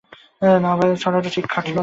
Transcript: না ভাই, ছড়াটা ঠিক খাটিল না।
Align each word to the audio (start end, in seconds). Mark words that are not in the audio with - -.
না 0.61 0.71
ভাই, 0.77 0.89
ছড়াটা 0.97 1.29
ঠিক 1.29 1.45
খাটিল 1.47 1.73
না। 1.73 1.79